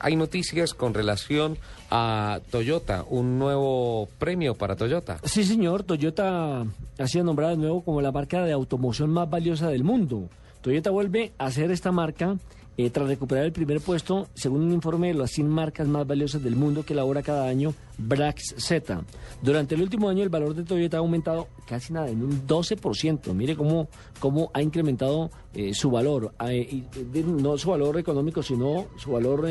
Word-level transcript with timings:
Hay 0.00 0.14
noticias 0.14 0.74
con 0.74 0.94
relación 0.94 1.58
a 1.90 2.38
Toyota, 2.52 3.04
un 3.10 3.36
nuevo 3.36 4.08
premio 4.20 4.54
para 4.54 4.76
Toyota. 4.76 5.18
Sí, 5.24 5.42
señor. 5.42 5.82
Toyota 5.82 6.64
ha 6.98 7.06
sido 7.08 7.24
nombrada 7.24 7.50
de 7.50 7.58
nuevo 7.58 7.82
como 7.82 8.00
la 8.00 8.12
marca 8.12 8.44
de 8.44 8.52
automoción 8.52 9.10
más 9.10 9.28
valiosa 9.28 9.68
del 9.70 9.82
mundo. 9.82 10.28
Toyota 10.60 10.90
vuelve 10.90 11.32
a 11.36 11.50
ser 11.50 11.72
esta 11.72 11.90
marca 11.90 12.36
eh, 12.78 12.90
tras 12.90 13.08
recuperar 13.08 13.44
el 13.44 13.50
primer 13.50 13.80
puesto, 13.80 14.28
según 14.34 14.62
un 14.62 14.72
informe 14.72 15.08
de 15.08 15.14
las 15.14 15.32
100 15.32 15.48
marcas 15.48 15.88
más 15.88 16.06
valiosas 16.06 16.44
del 16.44 16.54
mundo 16.54 16.84
que 16.84 16.92
elabora 16.92 17.24
cada 17.24 17.48
año 17.48 17.74
Brax 17.98 18.54
Z. 18.56 19.02
Durante 19.42 19.74
el 19.74 19.82
último 19.82 20.08
año 20.08 20.22
el 20.22 20.28
valor 20.28 20.54
de 20.54 20.62
Toyota 20.62 20.98
ha 20.98 21.00
aumentado 21.00 21.48
casi 21.66 21.92
nada, 21.92 22.08
en 22.08 22.22
un 22.22 22.46
12%. 22.46 23.34
Mire 23.34 23.56
cómo, 23.56 23.88
cómo 24.20 24.52
ha 24.54 24.62
incrementado 24.62 25.28
eh, 25.54 25.74
su 25.74 25.90
valor, 25.90 26.32
eh, 26.48 26.84
no 27.26 27.58
su 27.58 27.70
valor 27.70 27.98
económico, 27.98 28.44
sino 28.44 28.86
su 28.96 29.10
valor 29.10 29.48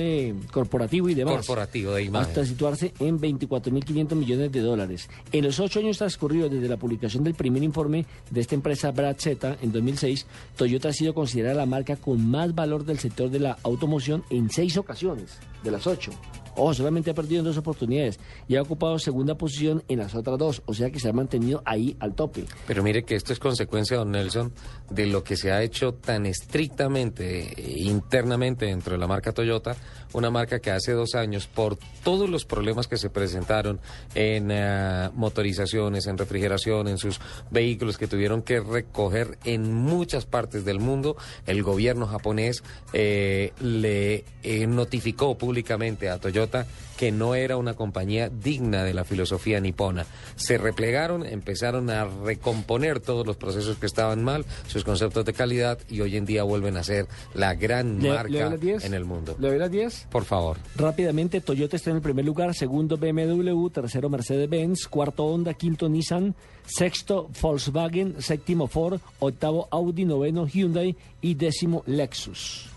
corporativo 0.49 1.09
y 1.09 1.13
demás. 1.13 1.35
Corporativo 1.35 1.91
de 1.95 2.03
imagen. 2.03 2.29
Hasta 2.29 2.45
situarse 2.45 2.93
en 2.99 3.19
24.500 3.19 4.15
millones 4.15 4.51
de 4.53 4.61
dólares. 4.61 5.09
En 5.33 5.43
los 5.43 5.59
ocho 5.59 5.79
años 5.79 5.97
transcurridos 5.97 6.49
desde 6.49 6.69
la 6.69 6.77
publicación 6.77 7.25
del 7.25 7.35
primer 7.35 7.61
informe 7.61 8.05
de 8.31 8.39
esta 8.39 8.55
empresa 8.55 8.91
Brax 8.91 9.21
Z 9.21 9.57
en 9.61 9.73
2006, 9.73 10.25
Toyota 10.55 10.89
ha 10.89 10.93
sido 10.93 11.13
considerada 11.13 11.55
la 11.55 11.65
marca 11.65 11.97
con 11.97 12.25
más 12.25 12.55
valor 12.55 12.85
del 12.85 12.99
sector 12.99 13.16
de 13.25 13.39
la 13.39 13.57
automoción 13.63 14.23
en 14.29 14.49
seis 14.51 14.77
ocasiones, 14.77 15.39
de 15.63 15.71
las 15.71 15.87
ocho. 15.87 16.11
Ojo, 16.59 16.73
solamente 16.73 17.11
ha 17.11 17.13
perdido 17.13 17.41
en 17.41 17.45
dos 17.45 17.57
oportunidades 17.57 18.19
y 18.47 18.55
ha 18.55 18.63
ocupado 18.63 18.97
segunda 18.97 19.35
posición 19.35 19.83
en 19.87 19.99
las 19.99 20.15
otras 20.15 20.39
dos, 20.39 20.63
o 20.65 20.73
sea 20.73 20.89
que 20.89 20.99
se 20.99 21.07
ha 21.07 21.13
mantenido 21.13 21.61
ahí 21.65 21.95
al 21.99 22.15
tope. 22.15 22.45
Pero 22.65 22.81
mire 22.81 23.03
que 23.03 23.13
esto 23.13 23.31
es 23.31 23.37
consecuencia, 23.37 23.97
don 23.97 24.11
Nelson, 24.11 24.51
de 24.89 25.05
lo 25.05 25.23
que 25.23 25.37
se 25.37 25.51
ha 25.51 25.61
hecho 25.61 25.93
tan 25.93 26.25
estrictamente 26.25 27.53
eh, 27.55 27.79
internamente 27.81 28.65
dentro 28.65 28.93
de 28.93 28.97
la 28.97 29.05
marca 29.05 29.33
Toyota, 29.33 29.75
una 30.13 30.31
marca 30.31 30.57
que 30.57 30.71
hace 30.71 30.93
dos 30.93 31.13
años, 31.13 31.45
por 31.45 31.77
todos 32.03 32.27
los 32.27 32.45
problemas 32.45 32.87
que 32.87 32.97
se 32.97 33.11
presentaron 33.11 33.79
en 34.15 34.49
eh, 34.49 35.11
motorizaciones, 35.13 36.07
en 36.07 36.17
refrigeración, 36.17 36.87
en 36.87 36.97
sus 36.97 37.21
vehículos 37.51 37.99
que 37.99 38.07
tuvieron 38.07 38.41
que 38.41 38.61
recoger 38.61 39.37
en 39.43 39.73
muchas 39.73 40.25
partes 40.25 40.65
del 40.65 40.79
mundo, 40.79 41.17
el 41.45 41.61
gobierno 41.61 42.07
japonés 42.07 42.63
eh, 42.93 43.53
le 43.59 44.25
notificó 44.67 45.37
públicamente 45.37 46.09
a 46.09 46.17
Toyota 46.17 46.46
que 46.97 47.11
no 47.11 47.35
era 47.35 47.57
una 47.57 47.75
compañía 47.75 48.29
digna 48.29 48.83
de 48.83 48.93
la 48.93 49.05
filosofía 49.05 49.59
nipona. 49.59 50.05
Se 50.35 50.57
replegaron, 50.57 51.25
empezaron 51.25 51.89
a 51.89 52.05
recomponer 52.05 52.99
todos 52.99 53.25
los 53.25 53.37
procesos 53.37 53.77
que 53.77 53.85
estaban 53.85 54.23
mal, 54.23 54.45
sus 54.67 54.83
conceptos 54.83 55.23
de 55.23 55.33
calidad 55.33 55.77
y 55.89 56.01
hoy 56.01 56.17
en 56.17 56.25
día 56.25 56.43
vuelven 56.43 56.75
a 56.77 56.83
ser 56.83 57.07
la 57.33 57.53
gran 57.53 57.99
marca 57.99 58.55
en 58.63 58.93
el 58.93 59.05
mundo. 59.05 59.35
¿Le 59.39 59.49
doy 59.49 59.59
las 59.59 59.71
10? 59.71 60.07
Por 60.09 60.25
favor. 60.25 60.57
Rápidamente, 60.75 61.39
Toyota 61.41 61.75
está 61.75 61.91
en 61.91 61.97
el 61.97 62.01
primer 62.01 62.25
lugar, 62.25 62.53
segundo 62.55 62.97
BMW, 62.97 63.67
tercero 63.69 64.09
Mercedes-Benz, 64.09 64.87
cuarto 64.87 65.25
Honda, 65.25 65.53
quinto 65.53 65.87
Nissan, 65.87 66.33
sexto 66.65 67.29
Volkswagen, 67.41 68.21
séptimo 68.21 68.67
Ford, 68.67 68.99
octavo 69.19 69.67
Audi, 69.71 70.05
noveno 70.05 70.47
Hyundai 70.47 70.95
y 71.21 71.35
décimo 71.35 71.83
Lexus. 71.85 72.76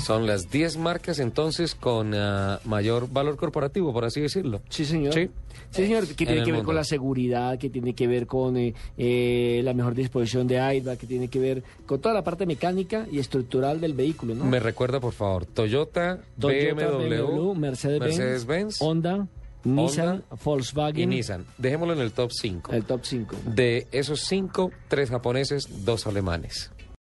Son 0.00 0.26
las 0.26 0.50
10 0.50 0.78
marcas 0.78 1.18
entonces 1.18 1.74
con 1.74 2.14
ah, 2.14 2.58
mayor 2.64 3.10
valor 3.10 3.36
corporativo, 3.36 3.92
por 3.92 4.04
así 4.04 4.20
decirlo. 4.20 4.62
Sí, 4.70 4.84
señor. 4.84 5.12
Sí, 5.12 5.30
señor, 5.70 6.06
que 6.06 6.26
tiene 6.26 6.42
que 6.42 6.52
ver 6.52 6.62
con 6.62 6.74
la 6.74 6.84
seguridad, 6.84 7.58
que 7.58 7.68
tiene 7.68 7.94
que 7.94 8.06
ver 8.06 8.26
con 8.26 8.56
eh, 8.56 8.74
eh, 8.96 9.60
la 9.62 9.74
mejor 9.74 9.94
disposición 9.94 10.46
de 10.46 10.58
airbag, 10.58 10.98
que 10.98 11.06
tiene 11.06 11.28
que 11.28 11.38
ver 11.38 11.62
con 11.86 12.00
toda 12.00 12.14
la 12.14 12.24
parte 12.24 12.46
mecánica 12.46 13.06
y 13.10 13.18
estructural 13.18 13.80
del 13.80 13.94
vehículo, 13.94 14.34
¿no? 14.34 14.44
Me 14.44 14.58
recuerda, 14.58 15.00
por 15.00 15.12
favor, 15.12 15.46
Toyota, 15.46 16.18
BMW, 16.36 17.54
Mercedes-Benz, 17.54 18.80
Honda, 18.80 19.28
Nissan, 19.64 20.24
Volkswagen 20.42 21.02
y 21.02 21.06
Nissan. 21.06 21.44
Dejémoslo 21.58 21.94
en 21.94 22.00
el 22.00 22.12
top 22.12 22.32
5. 22.32 22.72
El 22.72 22.84
top 22.84 23.00
5. 23.04 23.36
De 23.44 23.86
esos 23.92 24.20
5, 24.20 24.70
tres 24.88 25.10
japoneses, 25.10 25.84
dos 25.84 26.06
alemanes. 26.06 26.70